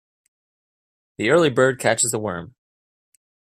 [1.19, 2.55] The early bird catches the worm.